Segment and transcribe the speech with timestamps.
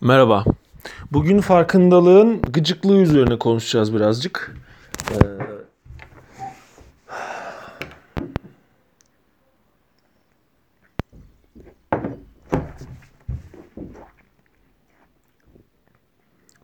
[0.00, 0.44] Merhaba.
[1.12, 4.56] Bugün farkındalığın gıcıklığı üzerine konuşacağız birazcık.
[5.10, 5.16] Ee,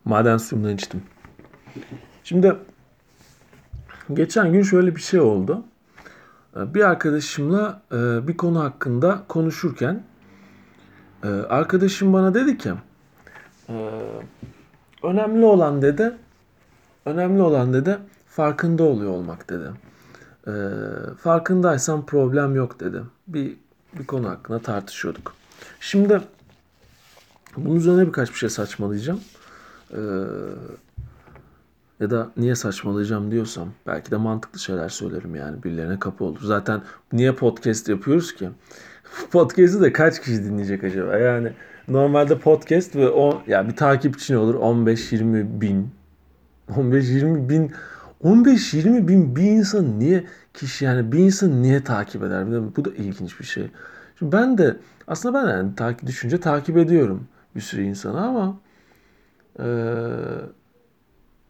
[0.05, 1.03] Maden suyumdan içtim.
[2.23, 2.55] Şimdi
[4.13, 5.63] geçen gün şöyle bir şey oldu.
[6.57, 10.03] Ee, Bir arkadaşımla e, bir konu hakkında konuşurken
[11.23, 12.71] e, arkadaşım bana dedi ki
[13.71, 16.13] ee, önemli olan dedi
[17.05, 19.69] önemli olan dedi farkında oluyor olmak dedi.
[20.47, 20.51] Ee,
[21.17, 23.01] farkındaysan problem yok dedi.
[23.27, 23.57] Bir
[23.99, 25.33] bir konu hakkında tartışıyorduk.
[25.79, 26.21] Şimdi
[27.57, 29.19] bunun üzerine birkaç bir şey saçmalayacağım.
[29.93, 29.97] Ee,
[31.99, 36.39] ya da niye saçmalayacağım diyorsam belki de mantıklı şeyler söylerim yani birilerine kapı olur.
[36.41, 36.81] Zaten
[37.13, 38.49] niye podcast yapıyoruz ki?
[39.31, 41.17] Podcast'i de kaç kişi dinleyecek acaba?
[41.17, 41.53] Yani
[41.87, 45.91] normalde podcast ve o ya yani bir takipçi ne olur 15-20 bin
[46.69, 47.71] 15-20 bin
[48.23, 52.75] 15-20 bin bir insan niye kişi yani bir insan niye takip eder?
[52.75, 53.71] Bu da ilginç bir şey.
[54.19, 58.57] Şimdi ben de aslında ben yani takip, düşünce takip ediyorum bir sürü insanı ama
[59.59, 59.63] ee,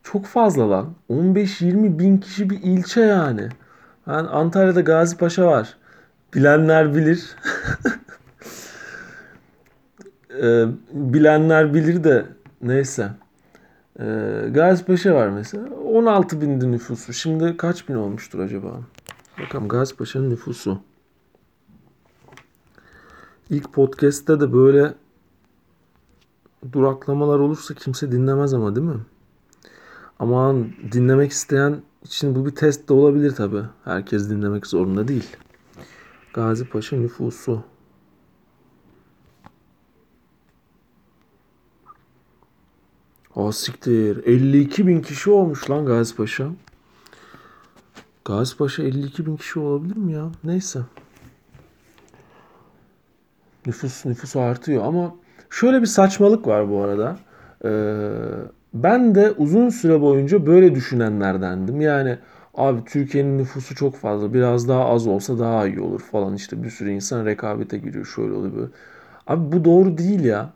[0.03, 0.93] çok fazla lan.
[1.09, 3.49] 15-20 bin kişi bir ilçe yani.
[4.07, 5.77] Yani Antalya'da Gazi Paşa var.
[6.33, 7.35] Bilenler bilir.
[10.41, 12.25] e, bilenler bilir de
[12.61, 13.11] neyse.
[13.99, 14.05] E,
[14.51, 15.69] Gazi Paşa var mesela.
[15.69, 17.13] 16 bindi nüfusu.
[17.13, 18.79] Şimdi kaç bin olmuştur acaba?
[19.41, 20.79] Bakalım Gazi Paşa'nın nüfusu.
[23.49, 24.93] İlk podcast'te de böyle
[26.71, 29.01] duraklamalar olursa kimse dinlemez ama değil mi?
[30.19, 30.55] Ama
[30.91, 33.61] dinlemek isteyen için bu bir test de olabilir tabi.
[33.83, 35.35] Herkes dinlemek zorunda değil.
[36.33, 37.63] Gazi Paşa nüfusu.
[43.35, 44.25] O siktir.
[44.25, 46.47] 52 bin kişi olmuş lan Gazi Paşa.
[48.25, 50.31] Gazi Paşa 52 bin kişi olabilir mi ya?
[50.43, 50.79] Neyse.
[53.65, 55.15] Nüfus nüfus artıyor ama
[55.49, 57.17] şöyle bir saçmalık var bu arada.
[57.65, 58.11] Ee,
[58.73, 61.81] ben de uzun süre boyunca böyle düşünenlerdendim.
[61.81, 62.17] Yani
[62.53, 66.69] abi Türkiye'nin nüfusu çok fazla biraz daha az olsa daha iyi olur falan işte bir
[66.69, 68.71] sürü insan rekabete giriyor şöyle oluyor böyle.
[69.27, 70.53] Abi bu doğru değil ya.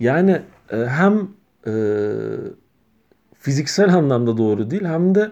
[0.00, 0.42] Yani
[0.72, 1.28] e, hem
[1.66, 1.72] e,
[3.34, 5.30] fiziksel anlamda doğru değil hem de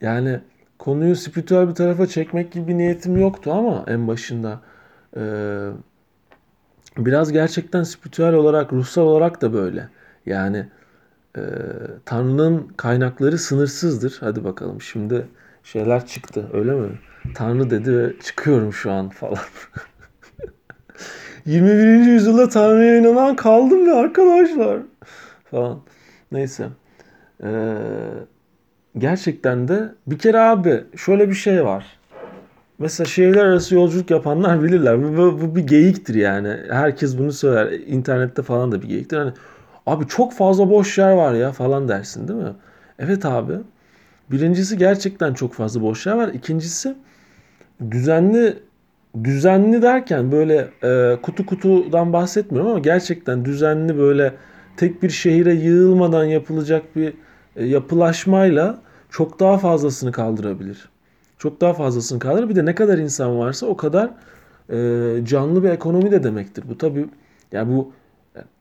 [0.00, 0.40] yani
[0.78, 4.60] konuyu spiritüel bir tarafa çekmek gibi bir niyetim yoktu ama en başında
[5.16, 5.22] e,
[6.98, 9.88] biraz gerçekten spiritüel olarak ruhsal olarak da böyle.
[10.26, 10.66] Yani
[11.36, 11.42] e,
[12.04, 14.16] Tanrı'nın kaynakları sınırsızdır.
[14.20, 15.26] Hadi bakalım şimdi
[15.62, 16.88] şeyler çıktı öyle mi?
[17.34, 19.38] Tanrı dedi ve çıkıyorum şu an falan.
[21.46, 22.12] 21.
[22.12, 24.78] yüzyılda Tanrı'ya inanan kaldım mı arkadaşlar?
[25.52, 25.80] Falan.
[26.32, 26.68] Neyse.
[27.44, 27.74] Ee,
[28.98, 31.86] gerçekten de bir kere abi şöyle bir şey var.
[32.78, 35.02] Mesela şehirler arası yolculuk yapanlar bilirler.
[35.02, 36.56] Bu, bu, bu bir geyiktir yani.
[36.70, 37.72] Herkes bunu söyler.
[37.86, 39.16] İnternette falan da bir geyiktir.
[39.16, 39.32] Hani
[39.86, 42.54] Abi çok fazla boş yer var ya falan dersin değil mi?
[42.98, 43.52] Evet abi.
[44.30, 46.28] Birincisi gerçekten çok fazla boş yer var.
[46.28, 46.94] İkincisi
[47.90, 48.58] düzenli
[49.24, 54.34] düzenli derken böyle e, kutu kutudan bahsetmiyorum ama gerçekten düzenli böyle
[54.76, 57.14] tek bir şehire yığılmadan yapılacak bir
[57.56, 60.88] e, yapılaşmayla çok daha fazlasını kaldırabilir.
[61.38, 62.48] Çok daha fazlasını kaldırır.
[62.48, 64.10] Bir de ne kadar insan varsa o kadar
[64.70, 64.76] e,
[65.24, 66.64] canlı bir ekonomi de demektir.
[66.68, 67.06] Bu tabii
[67.52, 67.92] yani bu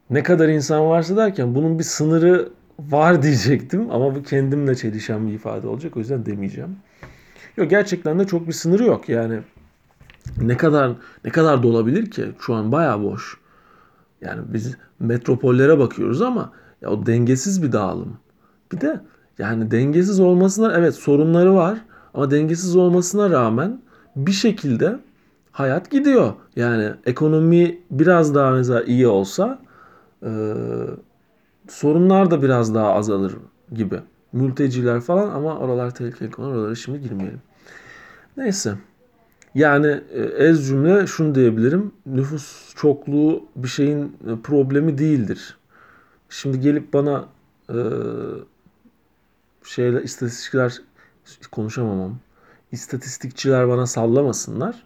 [0.10, 2.50] ne kadar insan varsa derken bunun bir sınırı
[2.80, 6.78] var diyecektim ama bu kendimle çelişen bir ifade olacak o yüzden demeyeceğim.
[7.58, 9.40] Yok gerçekten de çok bir sınırı yok yani
[10.42, 10.92] ne kadar
[11.26, 13.41] ne kadar dolabilir ki şu an bayağı boş.
[14.22, 16.52] Yani biz metropollere bakıyoruz ama
[16.82, 18.18] ya o dengesiz bir dağılım.
[18.72, 19.02] Bir de
[19.38, 21.78] yani dengesiz olmasına evet sorunları var
[22.14, 23.82] ama dengesiz olmasına rağmen
[24.16, 25.00] bir şekilde
[25.52, 26.34] hayat gidiyor.
[26.56, 29.60] Yani ekonomi biraz daha mesela iyi olsa
[30.24, 30.54] e,
[31.70, 33.34] sorunlar da biraz daha azalır
[33.74, 34.00] gibi.
[34.34, 36.48] Mülteciler falan ama oralar tehlikeli konu.
[36.48, 37.42] Oralara şimdi girmeyelim.
[38.38, 38.74] Neyse.
[39.56, 41.92] Yani e, ez cümle şunu diyebilirim.
[42.06, 45.58] Nüfus çokluğu bir şeyin problemi değildir.
[46.30, 47.26] Şimdi gelip bana
[47.70, 47.78] e,
[49.64, 50.82] şeyler istatistikçiler
[51.52, 52.20] konuşamamam.
[52.72, 54.84] İstatistikçiler bana sallamasınlar.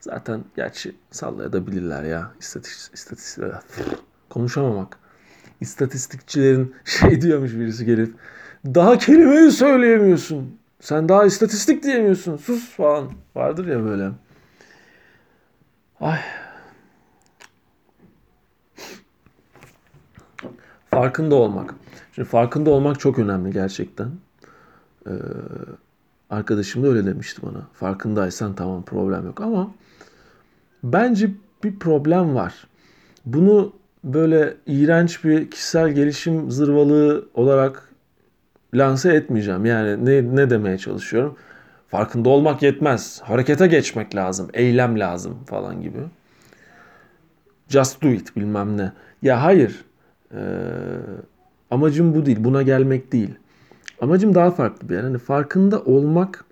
[0.00, 2.32] Zaten gerçi sallayabilirler ya.
[2.40, 3.62] İstatistik, istatistikler
[4.30, 4.98] konuşamamak.
[5.60, 8.14] İstatistikçilerin şey diyormuş birisi gelip
[8.66, 10.61] daha kelimeyi söyleyemiyorsun.
[10.82, 12.36] Sen daha istatistik diyemiyorsun.
[12.36, 13.10] Sus falan.
[13.34, 14.10] Vardır ya böyle.
[16.00, 16.18] Ay.
[20.90, 21.74] Farkında olmak.
[22.14, 24.10] Şimdi farkında olmak çok önemli gerçekten.
[25.06, 25.10] Ee,
[26.30, 27.66] arkadaşım da öyle demişti bana.
[27.72, 29.74] Farkındaysan tamam problem yok ama
[30.82, 31.30] bence
[31.64, 32.66] bir problem var.
[33.24, 33.72] Bunu
[34.04, 37.91] böyle iğrenç bir kişisel gelişim zırvalığı olarak
[38.74, 39.64] lanse etmeyeceğim.
[39.64, 41.36] Yani ne, ne demeye çalışıyorum?
[41.88, 43.20] Farkında olmak yetmez.
[43.24, 44.48] Harekete geçmek lazım.
[44.54, 45.98] Eylem lazım falan gibi.
[47.68, 48.92] Just do it bilmem ne.
[49.22, 49.84] Ya hayır.
[50.34, 50.38] Ee,
[51.70, 52.38] amacım bu değil.
[52.40, 53.34] Buna gelmek değil.
[54.00, 55.02] Amacım daha farklı bir yer.
[55.02, 56.44] Hani farkında olmak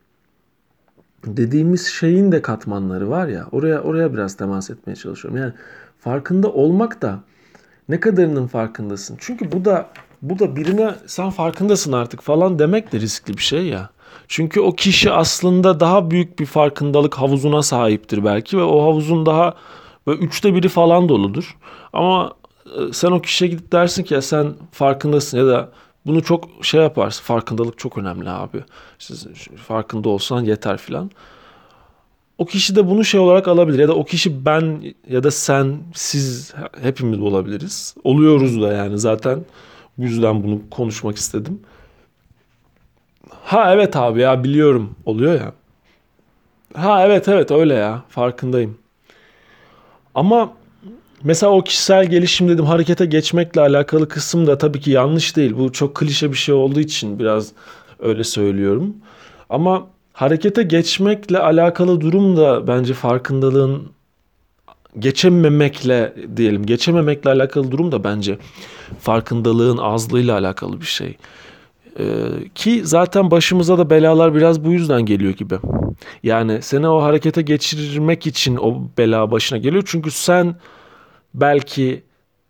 [1.27, 3.47] dediğimiz şeyin de katmanları var ya.
[3.53, 5.41] Oraya oraya biraz temas etmeye çalışıyorum.
[5.41, 5.53] Yani
[5.99, 7.21] farkında olmak da
[7.89, 9.17] ne kadarının farkındasın?
[9.21, 9.91] Çünkü bu da
[10.23, 13.91] bu da birine sen farkındasın artık falan demek de riskli bir şey ya.
[14.29, 19.55] Çünkü o kişi aslında daha büyük bir farkındalık havuzuna sahiptir belki ve o havuzun daha
[20.07, 21.57] böyle üçte biri falan doludur.
[21.93, 22.33] Ama
[22.67, 25.69] e, sen o kişiye gidip dersin ki ya sen farkındasın ya da
[26.07, 27.23] bunu çok şey yaparsın.
[27.25, 28.65] Farkındalık çok önemli abi.
[28.99, 29.27] Siz
[29.67, 31.11] farkında olsan yeter filan.
[32.39, 35.79] O kişi de bunu şey olarak alabilir ya da o kişi ben ya da sen
[35.95, 37.95] siz hepimiz olabiliriz.
[38.05, 39.45] Oluyoruz da yani zaten
[40.05, 41.61] yüzden bunu konuşmak istedim.
[43.31, 45.53] Ha evet abi ya biliyorum oluyor ya.
[46.75, 48.79] Ha evet evet öyle ya farkındayım.
[50.15, 50.53] Ama
[51.25, 55.57] mesela o kişisel gelişim dedim harekete geçmekle alakalı kısım da tabii ki yanlış değil.
[55.59, 57.53] Bu çok klişe bir şey olduğu için biraz
[57.99, 58.97] öyle söylüyorum.
[59.51, 63.91] Ama harekete geçmekle alakalı durum da bence farkındalığın
[64.99, 68.39] geçememekle diyelim geçememekle alakalı durum da bence
[69.01, 71.17] farkındalığın azlığıyla alakalı bir şey.
[71.99, 72.05] Ee,
[72.55, 75.59] ki zaten başımıza da belalar biraz bu yüzden geliyor gibi.
[76.23, 79.83] Yani seni o harekete geçirmek için o bela başına geliyor.
[79.87, 80.57] Çünkü sen
[81.35, 82.03] belki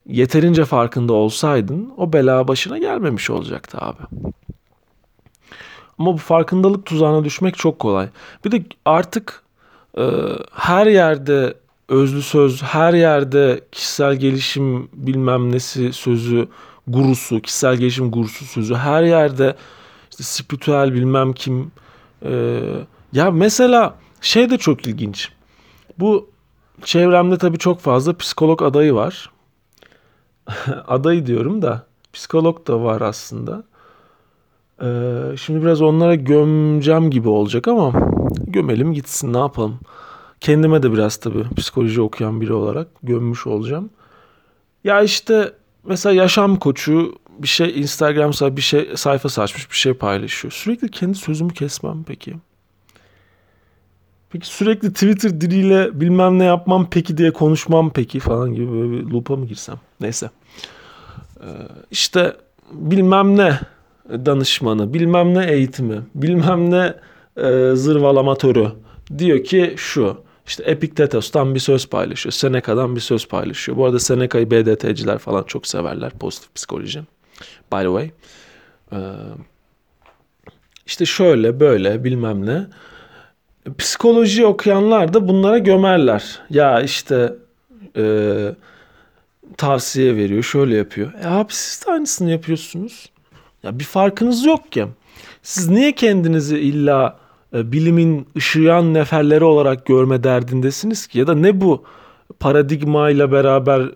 [0.06, 4.02] yeterince farkında olsaydın o bela başına gelmemiş olacaktı abi.
[5.98, 8.08] Ama bu farkındalık tuzağına düşmek çok kolay.
[8.44, 9.42] Bir de artık
[9.98, 10.04] e,
[10.54, 11.54] her yerde
[11.90, 16.48] özlü söz, her yerde kişisel gelişim bilmem nesi sözü,
[16.88, 19.56] gurusu, kişisel gelişim gurusu sözü her yerde
[20.10, 21.72] işte spiritüel bilmem kim.
[22.24, 22.60] E,
[23.12, 25.28] ya mesela şey de çok ilginç.
[25.98, 26.30] Bu
[26.84, 29.30] çevremde tabii çok fazla psikolog adayı var.
[30.86, 33.62] adayı diyorum da psikolog da var aslında.
[34.82, 37.92] Ee, şimdi biraz onlara gömeceğim gibi olacak ama
[38.46, 39.78] gömelim gitsin ne yapalım.
[40.40, 43.90] Kendime de biraz tabii psikoloji okuyan biri olarak gömmüş olacağım.
[44.84, 45.52] Ya işte
[45.84, 50.52] mesela yaşam koçu bir şey Instagram bir şey sayfa açmış bir şey paylaşıyor.
[50.52, 52.34] Sürekli kendi sözümü kesmem peki.
[54.30, 59.10] Peki sürekli Twitter diliyle bilmem ne yapmam peki diye konuşmam peki falan gibi böyle bir
[59.10, 59.76] loop'a mı girsem?
[60.00, 60.30] Neyse.
[61.40, 61.46] Ee,
[61.90, 62.36] işte
[62.72, 63.60] bilmem ne
[64.08, 66.94] danışmanı, bilmem ne eğitimi, bilmem ne
[67.36, 68.68] e, zırvalamatörü
[69.18, 70.29] diyor ki şu.
[70.50, 72.32] İşte Epiktetos'tan bir söz paylaşıyor.
[72.32, 73.78] Seneca'dan bir söz paylaşıyor.
[73.78, 76.10] Bu arada Seneca'yı BDT'ciler falan çok severler.
[76.10, 77.00] Pozitif psikoloji.
[77.72, 78.10] By the way.
[78.92, 78.96] Ee,
[80.86, 82.66] işte şöyle böyle bilmem ne.
[83.78, 86.38] Psikoloji okuyanlar da bunlara gömerler.
[86.50, 87.34] Ya işte
[87.96, 88.54] e,
[89.56, 91.12] tavsiye veriyor, şöyle yapıyor.
[91.24, 93.10] E abi siz de aynısını yapıyorsunuz.
[93.62, 94.86] Ya bir farkınız yok ki.
[95.42, 97.19] Siz niye kendinizi illa
[97.52, 101.18] bilimin ışıyan neferleri olarak görme derdindesiniz ki?
[101.18, 101.84] Ya da ne bu
[102.40, 103.90] paradigma ile beraber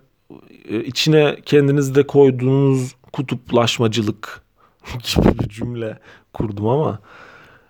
[0.69, 4.43] e, içine kendinizi de koyduğunuz kutuplaşmacılık
[5.17, 5.99] gibi bir cümle
[6.33, 6.99] kurdum ama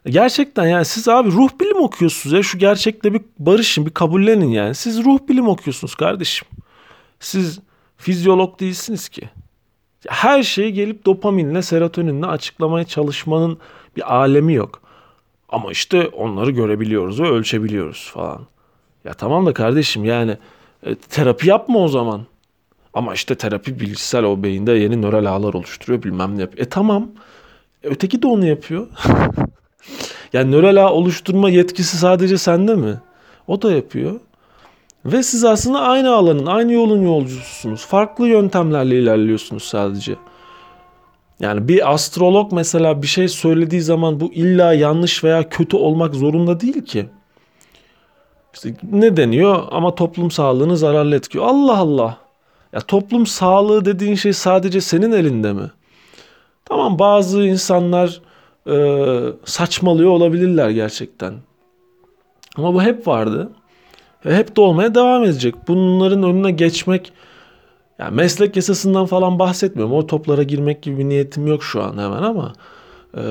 [0.06, 4.74] gerçekten yani siz abi ruh bilim okuyorsunuz ya şu gerçekle bir barışın bir kabullenin yani.
[4.74, 6.48] Siz ruh bilim okuyorsunuz kardeşim.
[7.20, 7.60] Siz
[7.96, 9.28] fizyolog değilsiniz ki.
[10.08, 13.58] Her şeyi gelip dopaminle, serotoninle açıklamaya çalışmanın
[13.96, 14.83] bir alemi yok.
[15.54, 18.40] Ama işte onları görebiliyoruz ve ölçebiliyoruz falan.
[19.04, 20.36] Ya tamam da kardeşim yani
[20.86, 22.20] e, terapi yapma o zaman.
[22.94, 26.66] Ama işte terapi bilişsel o beyinde yeni nöral ağlar oluşturuyor bilmem ne yapıyor.
[26.66, 27.08] E tamam.
[27.82, 28.86] E, öteki de onu yapıyor.
[30.32, 33.00] yani nöral ağ oluşturma yetkisi sadece sende mi?
[33.46, 34.20] O da yapıyor.
[35.04, 37.86] Ve siz aslında aynı alanın, aynı yolun yolcususunuz.
[37.86, 40.16] Farklı yöntemlerle ilerliyorsunuz sadece.
[41.40, 46.60] Yani bir astrolog mesela bir şey söylediği zaman bu illa yanlış veya kötü olmak zorunda
[46.60, 47.06] değil ki.
[48.54, 51.46] İşte ne deniyor ama toplum sağlığını zararlı etkiliyor.
[51.46, 52.18] Allah Allah.
[52.72, 55.70] Ya toplum sağlığı dediğin şey sadece senin elinde mi?
[56.64, 58.20] Tamam bazı insanlar
[58.66, 58.76] e,
[59.44, 61.34] saçmalıyor olabilirler gerçekten.
[62.56, 63.52] Ama bu hep vardı.
[64.26, 65.54] Ve hep de olmaya devam edecek.
[65.68, 67.12] Bunların önüne geçmek
[67.98, 69.94] Yani meslek yasasından falan bahsetmiyorum.
[69.94, 72.52] O toplara girmek gibi bir niyetim yok şu an hemen ama
[73.16, 73.22] e,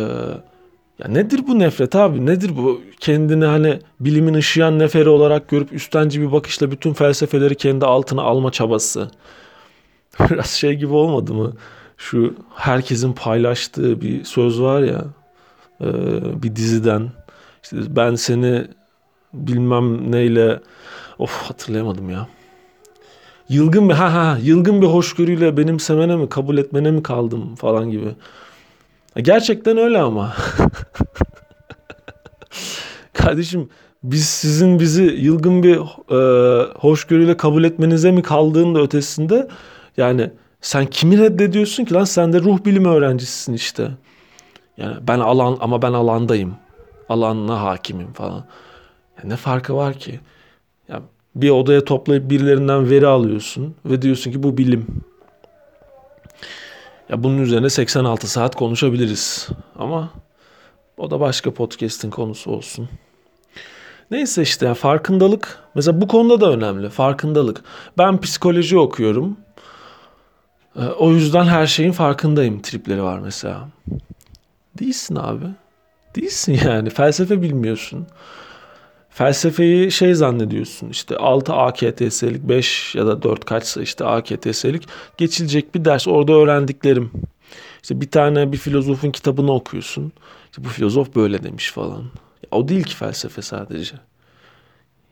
[1.00, 2.26] ya nedir bu nefret abi?
[2.26, 2.82] Nedir bu?
[3.00, 8.52] Kendini hani bilimin ışıyan neferi olarak görüp üstenci bir bakışla bütün felsefeleri kendi altına alma
[8.52, 9.12] çabası.
[10.30, 11.54] Biraz şey gibi olmadı mı?
[11.98, 15.06] Şu herkesin paylaştığı bir söz var ya
[15.82, 15.88] e,
[16.44, 17.12] bir diziden.
[17.64, 18.68] İşte ben seni
[19.34, 20.60] bilmem neyle
[21.20, 22.28] of hatırlayamadım ya.
[23.50, 28.16] Yılgın bir ha ha yılgın bir hoşgörüyle benimsemene mi kabul etmene mi kaldım falan gibi.
[29.18, 30.34] Gerçekten öyle ama.
[33.14, 33.70] Kardeşim
[34.04, 35.78] biz sizin bizi yılgın bir
[36.12, 39.48] e, hoşgörüyle kabul etmenize mi kaldığın da ötesinde
[39.98, 40.32] yani
[40.62, 43.92] sen kimi reddediyorsun ki lan sen de ruh bilimi öğrencisisin işte.
[44.78, 46.56] Yani ben alan ama ben alandayım.
[47.10, 48.46] Alanına hakimim falan.
[49.18, 50.20] Ya ne farkı var ki?
[50.90, 51.02] Ya
[51.36, 54.88] bir odaya toplayıp birilerinden veri alıyorsun ve diyorsun ki bu bilim.
[57.10, 59.50] Ya bunun üzerine 86 saat konuşabiliriz.
[59.76, 60.10] Ama
[60.98, 62.90] o da başka podcast'in konusu olsun.
[64.12, 67.62] Neyse işte ya farkındalık mesela bu konuda da önemli farkındalık.
[67.98, 69.38] Ben psikoloji okuyorum.
[70.76, 73.70] Ee, o yüzden her şeyin farkındayım tripleri var mesela.
[74.80, 75.46] Değilsin abi.
[76.16, 76.90] Değilsin yani.
[76.90, 78.08] Felsefe bilmiyorsun.
[79.14, 85.86] Felsefeyi şey zannediyorsun işte 6 AKTS'lik 5 ya da 4 kaçsa işte AKTS'lik geçilecek bir
[85.86, 87.12] ders orada öğrendiklerim.
[87.82, 90.12] İşte bir tane bir filozofun kitabını okuyorsun.
[90.46, 92.04] İşte bu filozof böyle demiş falan.
[92.52, 93.96] O değil ki felsefe sadece.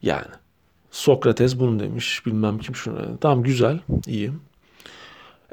[0.01, 0.31] Yani
[0.91, 3.17] Sokrates bunu demiş bilmem kim şunu.
[3.21, 4.31] Tamam güzel iyi.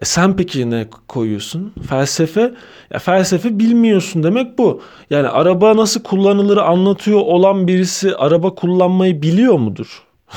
[0.02, 1.72] E sen peki ne koyuyorsun?
[1.88, 2.54] Felsefe,
[2.90, 4.82] ya felsefe bilmiyorsun demek bu.
[5.10, 10.02] Yani araba nasıl kullanılır anlatıyor olan birisi araba kullanmayı biliyor mudur?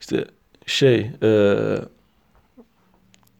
[0.00, 0.24] İşte
[0.66, 1.56] şey, e,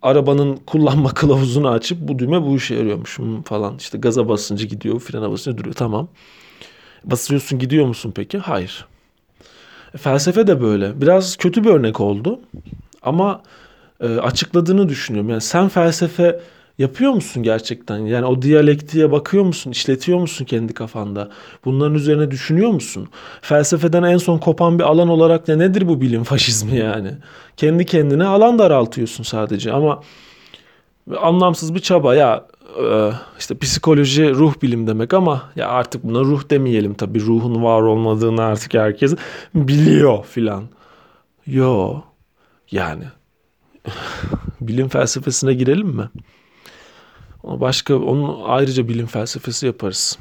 [0.02, 3.76] arabanın kullanma kılavuzunu açıp bu düğme bu işe yarıyormuş falan.
[3.76, 5.74] İşte gaza basınca gidiyor, frene basınca duruyor.
[5.74, 6.08] Tamam.
[7.04, 8.38] Basıyorsun gidiyor musun peki?
[8.38, 8.86] Hayır.
[9.94, 11.00] E, felsefe de böyle.
[11.00, 12.40] Biraz kötü bir örnek oldu.
[13.02, 13.42] Ama
[14.06, 15.30] açıkladığını düşünüyorum.
[15.30, 16.40] Yani sen felsefe
[16.78, 17.98] yapıyor musun gerçekten?
[17.98, 19.70] Yani o diyalektiğe bakıyor musun?
[19.70, 21.30] İşletiyor musun kendi kafanda?
[21.64, 23.08] Bunların üzerine düşünüyor musun?
[23.42, 27.10] Felsefeden en son kopan bir alan olarak ne nedir bu bilim faşizmi yani?
[27.56, 30.02] Kendi kendine alan daraltıyorsun sadece ama
[31.20, 32.46] anlamsız bir çaba ya
[32.84, 37.82] e, işte psikoloji ruh bilim demek ama ya artık buna ruh demeyelim tabii ruhun var
[37.82, 39.14] olmadığını artık herkes
[39.54, 40.64] biliyor filan.
[41.46, 42.00] Yo
[42.70, 43.04] yani
[44.60, 46.10] bilim felsefesine girelim mi?
[47.44, 50.18] Başka onun ayrıca bilim felsefesi yaparız.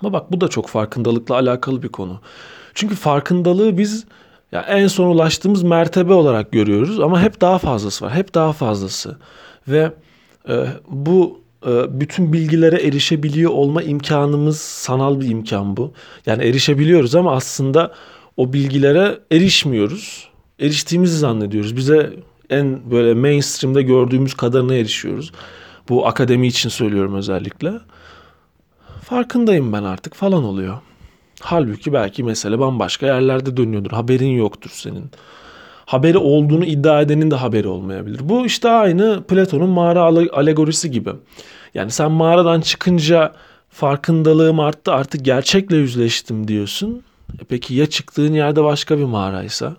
[0.00, 2.20] Ama bak bu da çok farkındalıkla alakalı bir konu.
[2.74, 4.06] Çünkü farkındalığı biz
[4.52, 8.12] ya en son ulaştığımız mertebe olarak görüyoruz ama hep daha fazlası var.
[8.14, 9.18] Hep daha fazlası.
[9.68, 9.92] Ve
[10.48, 15.92] e, bu e, bütün bilgilere erişebiliyor olma imkanımız sanal bir imkan bu.
[16.26, 17.94] Yani erişebiliyoruz ama aslında
[18.36, 20.28] o bilgilere erişmiyoruz.
[20.60, 21.76] Eriştiğimizi zannediyoruz.
[21.76, 22.12] Bize
[22.50, 25.32] en böyle mainstream'de gördüğümüz kadarına erişiyoruz.
[25.88, 27.72] Bu akademi için söylüyorum özellikle.
[29.02, 30.78] Farkındayım ben artık falan oluyor.
[31.40, 33.90] Halbuki belki mesele bambaşka yerlerde dönüyordur.
[33.90, 35.10] Haberin yoktur senin.
[35.86, 38.20] Haberi olduğunu iddia edenin de haberi olmayabilir.
[38.22, 41.10] Bu işte aynı Platon'un mağara alegorisi gibi.
[41.74, 43.32] Yani sen mağaradan çıkınca
[43.68, 47.02] farkındalığım arttı artık gerçekle yüzleştim diyorsun.
[47.40, 49.76] E peki ya çıktığın yerde başka bir mağaraysa?